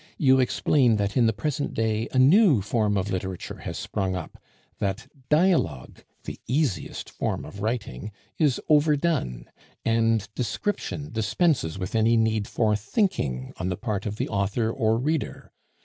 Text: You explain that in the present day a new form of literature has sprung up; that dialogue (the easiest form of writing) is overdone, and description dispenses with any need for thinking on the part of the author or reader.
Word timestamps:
You 0.17 0.39
explain 0.39 0.95
that 0.95 1.15
in 1.15 1.27
the 1.27 1.31
present 1.31 1.75
day 1.75 2.07
a 2.11 2.17
new 2.17 2.63
form 2.63 2.97
of 2.97 3.11
literature 3.11 3.59
has 3.59 3.77
sprung 3.77 4.15
up; 4.15 4.41
that 4.79 5.07
dialogue 5.29 6.03
(the 6.23 6.39
easiest 6.47 7.07
form 7.11 7.45
of 7.45 7.61
writing) 7.61 8.11
is 8.39 8.59
overdone, 8.67 9.45
and 9.85 10.27
description 10.33 11.11
dispenses 11.11 11.77
with 11.77 11.93
any 11.93 12.17
need 12.17 12.47
for 12.47 12.75
thinking 12.75 13.53
on 13.57 13.69
the 13.69 13.77
part 13.77 14.07
of 14.07 14.15
the 14.15 14.27
author 14.27 14.71
or 14.71 14.97
reader. 14.97 15.51